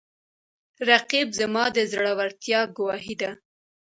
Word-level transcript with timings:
رقیب 0.89 1.27
زما 1.39 1.63
د 1.75 1.77
زړورتیا 1.91 2.61
ګواهي 2.77 3.15
ده 3.21 3.31